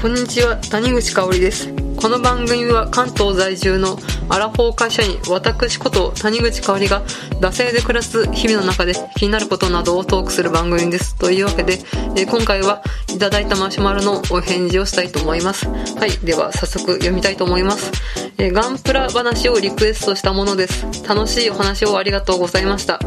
[0.00, 1.74] こんにちは谷口香織です。
[1.96, 7.02] この番組は関東在住のアラフォー会社員私こと谷口香織が
[7.40, 11.16] 惰性で暮らす日々の中で気になることなどをトークする番組です。
[11.16, 11.80] というわけで、
[12.16, 15.66] え今回はいただいたマシュマロのお返事をしたいと思います。
[15.66, 17.90] はいでは早速読みたいと思います、
[18.38, 20.86] えガンプラ話をリクエストしたものです。
[21.08, 23.00] 楽しいお話をありがとうございました。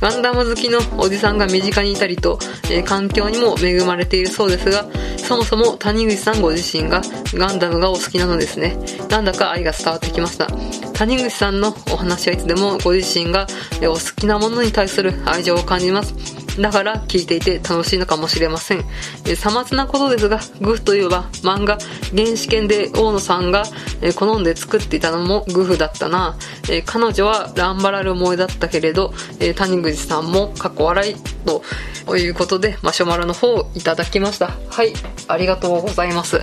[0.00, 2.38] ガンダム好きのおじさんが身近にいたりと、
[2.70, 4.86] え環境にも恵まれているそうですが
[5.28, 7.02] そもそも谷口さんご自身が
[7.34, 8.78] ガンダムがお好きなのですね。
[9.10, 10.46] なんだか愛が伝わってきました。
[10.94, 13.46] 谷口さんのお話はいつでもご自身が
[13.82, 16.37] お好きなものに対する愛情を感じます。
[16.58, 18.78] だから聞いていて楽しいのかもしれません。
[18.78, 21.78] えーさまつなことですが、グフといえば漫画
[22.14, 23.64] 原始圏で大野さんが
[24.00, 26.36] えー好んで作っていたのもグフだったな。
[26.68, 31.16] えー彼女はランバラル萌えだったけれど、えー谷口さんも過去笑い
[32.06, 34.50] ということで、マシュマロの方をいただきました。
[34.68, 34.92] はい、
[35.28, 36.40] ありがとうございます。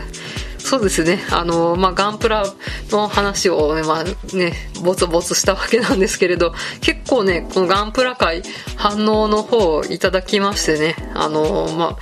[0.66, 1.20] そうですね。
[1.32, 2.44] あの、まあ、ガンプラ
[2.90, 8.42] の話をね、まあね、ぼつぼつしたわけなんですけれど、結構ね、このガンプラ界
[8.76, 11.98] 反応の方をいただきましてね、あの、まあ、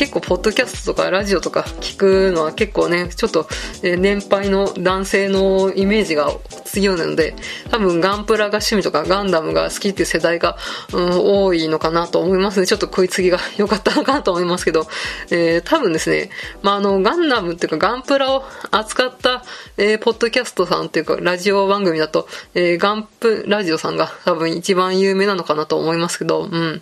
[0.00, 3.46] 結構ポッドキャストとかラジオとか聞くのは結構ね、ちょっと
[3.82, 6.32] え年配の男性のイメージが
[6.64, 7.36] 強いので、
[7.70, 10.56] 多分ガンプラが趣味とかガンダムが好きっていう世代が、
[10.94, 11.10] うん、
[11.44, 12.66] 多いのかなと思いますね。
[12.66, 14.86] ちょっと食いつぎが良かったのかなと思いますけど、
[15.30, 16.30] えー多分ですね、
[16.62, 19.44] まあ、あの、ガンダムっていうかガンプラを扱った、
[19.76, 26.80] えーポッドキャストさんっていうかラジオ番組だと、えーガンプラジオさんが多分一番有名なのかなと思いますけど、うん。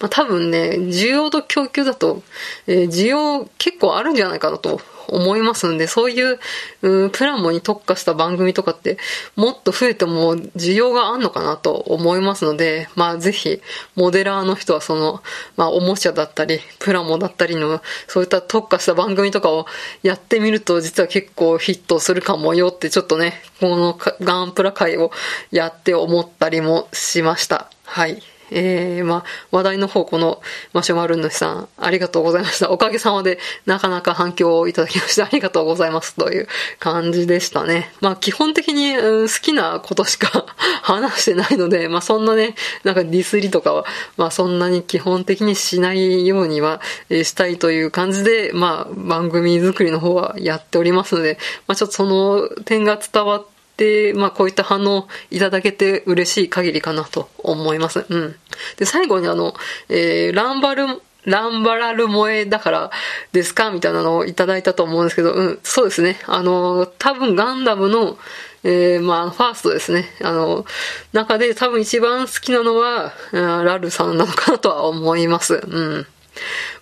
[0.00, 2.22] まあ、多分ね、需要と供給だと、
[2.66, 6.38] えー需要結構あるんじゃないかなと思いますんで、そういう、
[6.82, 8.98] うんプラモに特化した番組とかって、
[9.36, 13.60] もっと増えても需要があんのかなと思いますので、まあぜひ、
[13.94, 15.22] モデラーの人はその、
[15.56, 19.66] まあおもちゃだったり、プラモだったりの、そういった特化した番組とかを
[20.02, 25.10] やってみると、実は結構ヒットするかもよって、ちょっとね、このガンプラ会を
[25.50, 27.70] やって思ったりもしました。
[27.84, 28.31] はい。
[28.54, 30.40] えー、まあ、話題の方、この
[30.72, 32.70] マシュマロ主さん、ありがとうございました。
[32.70, 36.14] おかげさまで、なかなか反響をいただきまして、ありがとうございます。
[36.14, 36.48] という
[36.78, 37.92] 感じでしたね。
[38.00, 40.46] まあ、基本的に、うん好きなことしか
[40.82, 42.54] 話してないので、まあ、そんなね、
[42.84, 43.84] なんかディスりとかは、
[44.16, 58.04] まあ、そんなに基本的にしないようには、えしたいという感じで、まあ、番組作りの方はやっておりますので、まあ、ちょっとその点が伝わって、で、まあ、こういった反応いただけて嬉しい限りかなと思います。
[58.08, 58.34] うん。
[58.76, 59.54] で、最後にあの、
[59.88, 60.86] えー、ランバル、
[61.24, 62.90] ランバラル萌えだから
[63.32, 66.18] ですかみたいなのをいただいたと思うんですけど、うん、そうですね。
[66.26, 68.18] あの、多分ガンダムの、
[68.64, 70.06] えー、まあ、ファーストですね。
[70.22, 70.64] あの、
[71.12, 75.54] 中で多分一番好きなのは、ラルさんなのかなとは思います。
[75.54, 76.06] うん。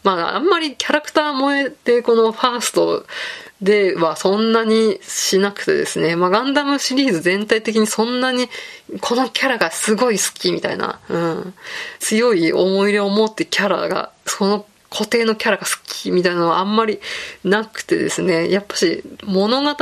[0.03, 3.07] まあ、あんまりキャラクター萌えって、このファースト
[3.63, 8.49] ではそんなにしなくてですね、まあ、ガンダムシリーズ全体的にそんなに、
[9.01, 11.55] このキャラがすごい好きみたいな、うん、
[11.99, 17.01] 強い思い入れを持ってキャラが、その固定のキャラが好きみたいなのはあんまり
[17.45, 19.77] なくてですね、やっぱし物語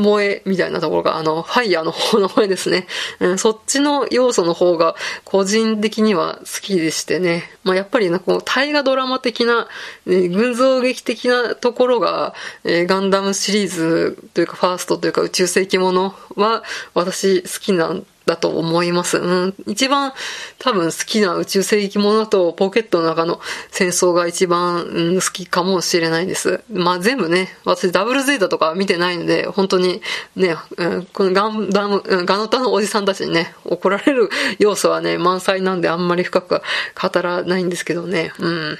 [0.00, 2.86] 萌えみたいなところが、あの、ファイヤーの方の萌えですね。
[3.20, 4.94] うん、そっちの要素の方が
[5.24, 7.44] 個人的には好きでしてね。
[7.64, 9.68] まあ、やっぱりな、こう大河ドラマ的な、
[10.06, 12.34] え群像劇的なところが、
[12.64, 16.62] えーガンダムシリーズというかファーストというか宇宙世紀ものは
[16.94, 19.18] 私好きなんだと思います。
[19.18, 19.54] うん。
[19.66, 20.12] 一番
[20.58, 26.62] 多分好きな宇宙世紀ものだとポケットの中の戦争が一番、うん好きかもしれないです。
[26.72, 30.00] まあ全部ね、私ダブルゼータとか見てないので、本当に
[30.36, 36.62] ね、うんこのガンダム、ガノタのおじさんたちにね、怒られる要素はね、満載なんであんまり深く
[37.00, 38.32] 語らないんですけどね。
[38.38, 38.78] うん。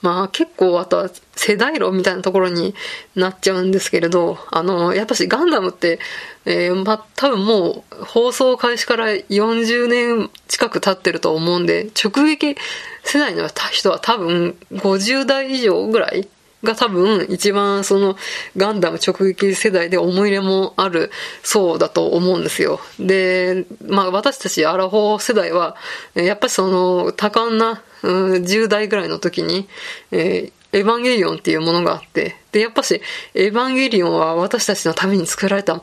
[0.00, 2.74] まあ結構あとは世代論みたいなところに
[3.14, 5.98] なっちゃうんですけれど、あの、やっぱしガンダムって、
[6.44, 12.56] えーまあ多分もう放送開始から40年近く経ってると思うんで、直撃
[13.04, 16.28] 世代の人は多分50代以上ぐらい
[16.62, 18.16] が多分一番その
[18.56, 21.10] ガンダム直撃世代で思い入れもある
[21.42, 22.80] そうだと思うんですよ。
[22.98, 25.76] で、まあ私たちアラフォー世代は、
[26.14, 29.68] やっぱりその多感な、うん、10代ぐらいの時に、
[30.10, 33.02] えーエヴァンゲリオンっていうものがあって、で、やっぱし、
[33.34, 35.82] エヴァンゲリオンは私たちのために作られた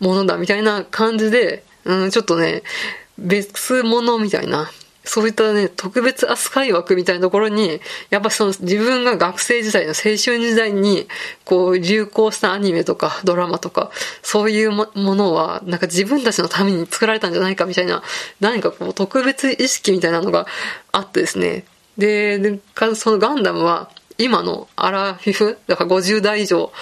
[0.00, 2.62] ものだみたいな感じで、うん、ちょっとね、
[3.18, 4.70] 別物みたいな、
[5.04, 7.80] そういったね、特別扱い枠みたいなところに、
[8.10, 11.08] やっぱその自分が学生時代の青春時代に、
[11.44, 13.90] こう流行したアニメとかドラマとか、
[14.22, 18.02] そういうものは、なんか自分たちのために作られたんじゃないかみたいな、
[18.40, 20.46] 何かこう特別意識みたいなのが
[20.92, 21.64] あってですね。
[21.96, 22.60] で、で
[22.94, 26.72] そのガンダムは、今のアラフィフ、だから50代以上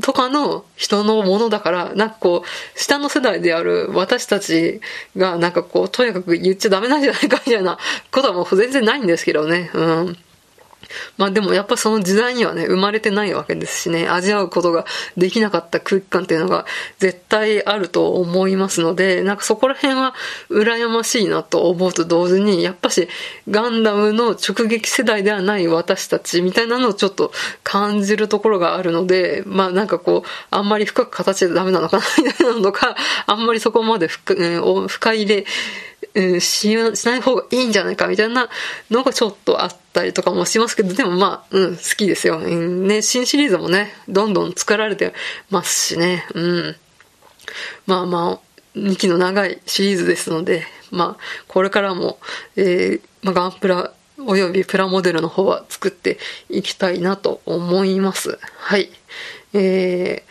[0.00, 4.80] とかの人のものだから、なんかこう、下の世代である私たち
[5.16, 7.78] がなんかこう、とにかく言っちゃダメなんじゃないかみたいな
[8.10, 9.70] ことはもう全然ないんですけどね。
[9.74, 10.16] うん。
[11.16, 14.84] まあでもやっぱその時代にはね、生まれてないわけですしね、味わうことが
[15.16, 16.66] できなかった空気感っていうのが
[16.98, 20.14] 絶対あると思いますので、なんかそこら辺は
[20.50, 23.08] 羨ましいなと思うと同時に、やっぱし
[23.50, 27.32] ガンダムの直撃世代ではない私たちみたいなのをちょっと
[27.62, 32.96] 感じるところがあるので、まあなんかこう、あんまり深く形でダメなのかなみたいなのか、
[33.26, 35.44] あんまりそこまで深,、えー、深入れ
[36.14, 38.48] うん、しない方がいいんじゃないかみたいな
[38.90, 42.40] のがちょっとあったりとかもしますけど、でもまあ、うん、好きですよ。
[42.40, 45.14] ね、新シリーズもね、どんどん作られて
[45.50, 46.76] ますしね、うん。
[47.86, 52.18] まあまあ、2期の長いシリーズですので、まあ、これからも、
[52.56, 53.92] えー、まあ、ガンプラ
[54.26, 56.18] およびプラモデルの方は作って
[56.48, 58.38] いきたいなと思います。
[58.56, 58.90] はい。
[59.54, 60.30] えー、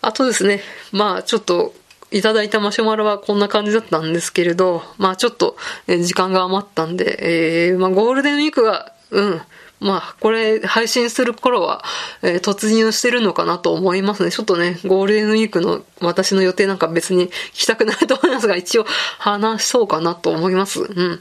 [0.00, 0.60] あとですね、
[0.92, 1.74] まあちょっと
[2.12, 5.56] いただいたマシュマロはこんな感じだったんですけれど、まあちょっと
[5.86, 9.40] 時間が余ったんで、えー、まあゴールデンウィークが、うん、
[9.82, 11.84] まあ、これ配信する頃は、
[12.22, 14.30] えー、突入してるのかなと思いますね。
[14.30, 18.86] ちょっとね、ゴールデンウィークの私の予定なんか別に聞きたくないと思いますが、一応
[19.18, 20.82] 話そうかなと思います。
[20.82, 21.20] うん。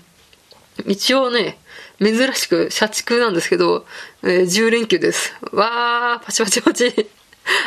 [0.86, 1.58] 一応ね、
[2.00, 3.86] 珍しく社畜なんですけど、
[4.24, 5.34] えー、10連休です。
[5.52, 7.10] わー、パチパチパチ。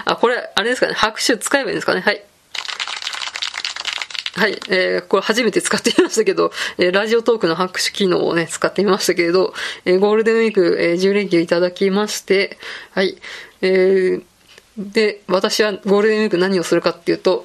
[0.05, 2.03] あ、これ、あれですかね、拍手使えばいいんですかね。
[2.03, 2.25] はい。
[4.37, 9.55] はい、えー、これ初めて使ってみましたけど、えー、ラジオトークの拍手機能をね、使ってみましたけれど、
[9.85, 12.59] えー、ゴールデンウィーク、えー、10連休いただきまして、
[12.91, 13.17] はい、
[13.63, 14.23] えー、
[14.77, 17.45] で、私はゴールデンウィーク何をするかっていうと、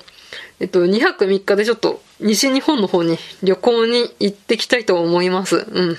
[0.59, 5.57] えっと、2泊3日でちょっと西日本の方に旅行に行ってきたいと思います。
[5.57, 5.97] うん。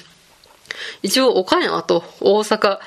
[1.02, 2.78] 一応岡山と大阪、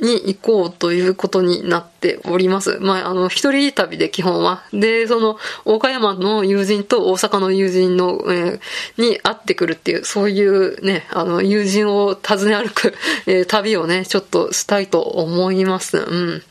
[0.00, 2.78] に行こうということになっております。
[2.80, 4.64] まあ、あの、一人旅で基本は。
[4.72, 12.94] で、その、岡山の友人と大阪の友人の、えー、に会ってくるっていう、そういうね、あの、友人を訪ね歩く、
[13.26, 15.98] えー、旅をね、ちょっとしたいと思います。
[15.98, 16.42] うん。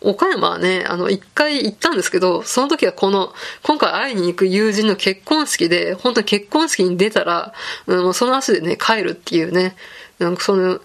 [0.00, 3.34] 岡山はね、あの、一回行ったんですけど、その時はこの、
[3.64, 7.52] 今回会いに行く友人の結婚式で、本当に結婚式に出たら、
[7.88, 9.76] うん、その足でね、帰るっていうね、
[10.18, 10.80] なんかその、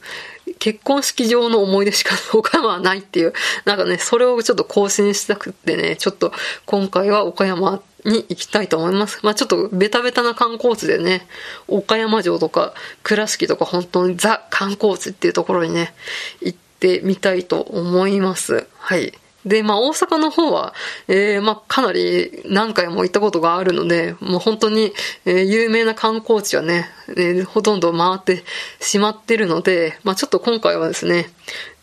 [0.62, 3.34] 結婚式場の思い出しか岡山はないっていう、
[3.66, 6.32] なんかね、それをちょっと更新したくってね、ちょっと
[6.68, 9.22] 今回は岡山に行きたいと思います。
[9.24, 11.26] まあちょっとベタベタな観光地でね、
[11.68, 15.96] 岡山城とか倉敷とか本当にザ観光地っていうところにね、
[16.42, 18.68] 行ってみたいと思います。
[18.78, 19.14] はい。
[19.46, 20.74] で、まあ大阪の方は、
[21.08, 24.94] えー、まあかなり何回も行ったことがあるので、もう本当に、
[25.26, 28.44] えー、有名な観光地はね、えー、ほとんど回って
[28.80, 31.30] しまってるので、まあちょっと今回はですね、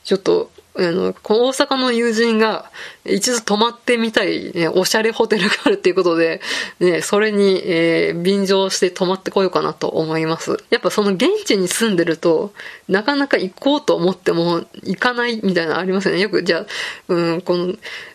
[0.05, 2.71] ちょっとあの、この大阪の友人が
[3.05, 6.41] 一度泊まってみたい、ね、おしゃれホテルがあるっていうことで、
[6.79, 10.57] ね、それに、えー、便乗して泊まってこようかなと思います。
[10.71, 12.53] やっぱその現地に住んでると、
[12.89, 16.21] なかなか行こうと思っても行かないみたいなのありますよね。
[16.21, 16.67] よくじゃあ、
[17.09, 17.75] うん、この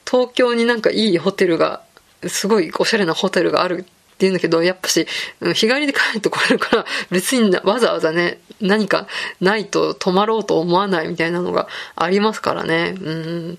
[0.09, 1.81] 東京になんかいいホテルが、
[2.27, 3.85] すごいおしゃれなホテルがある
[4.19, 5.07] 言うんだけど、やっぱし、
[5.53, 9.07] 日帰りで帰ってこれるから、 別にわざわざね、何か
[9.41, 12.95] ないと泊まろうと思わないみたいなのがありますからね。
[13.01, 13.57] うん。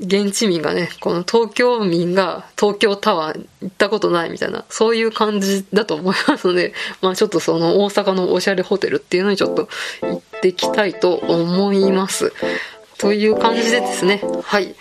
[0.00, 9.68] 現地民がね、この東京民が東京タワー行ったことないみたいな、そういう感じだと思いますので、 まあちょっとその大阪のおしゃれホテルっていうのにちょっと
[10.00, 12.32] 行ってきたいと思います。
[12.98, 14.74] という感じでですね、はい、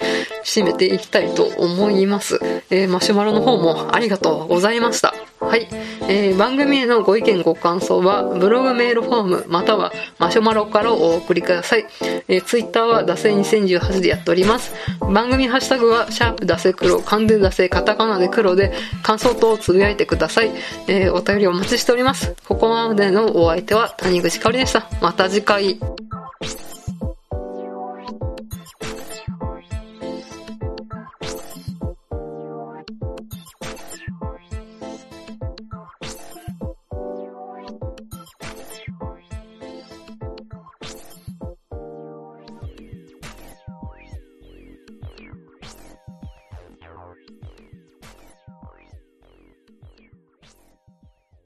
[0.50, 2.39] 締めていきたいと思います。
[2.70, 5.13] えー、マシュマロの方もありがとうございました。
[5.39, 5.68] はい、
[6.10, 11.86] えー、番組へのご意見ご感想は、ブログメールフォーム、またはマシュマロからお送りください。
[12.27, 14.74] えー、ツイッターは、ダセ2018でやっております。
[15.00, 20.51] 番組ハッシュタグは、シャープダセ黒、漢字ダセ、カタカナで黒で、感想等をつぶやいてください。
[20.88, 22.36] えー、お便りお待ちしております。
[22.48, 24.89] ここまでのお相手は、谷口かおりでした。
[25.01, 25.79] また次回。